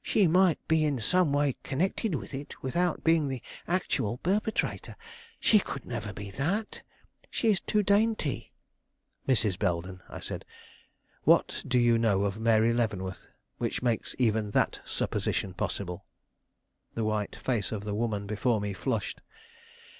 She 0.00 0.28
might 0.28 0.60
be 0.68 0.84
in 0.84 1.00
some 1.00 1.32
way 1.32 1.56
connected 1.64 2.14
with 2.14 2.34
it, 2.34 2.62
without 2.62 3.02
being 3.02 3.26
the 3.26 3.42
actual 3.66 4.18
perpetrator. 4.18 4.94
She 5.40 5.58
could 5.58 5.84
never 5.84 6.12
be 6.12 6.30
that; 6.30 6.82
she 7.32 7.48
is 7.50 7.58
too 7.58 7.82
dainty." 7.82 8.52
"Mrs. 9.26 9.58
Belden," 9.58 10.00
I 10.08 10.20
said, 10.20 10.44
"what 11.24 11.64
do 11.66 11.80
you 11.80 11.98
know 11.98 12.22
of 12.22 12.38
Mary 12.38 12.72
Leavenworth 12.72 13.26
which 13.58 13.82
makes 13.82 14.14
even 14.20 14.52
that 14.52 14.80
supposition 14.84 15.52
possible?" 15.52 16.04
The 16.94 17.02
white 17.02 17.34
face 17.34 17.72
of 17.72 17.82
the 17.82 17.92
woman 17.96 18.28
before 18.28 18.60
me 18.60 18.74
flushed. 18.74 19.20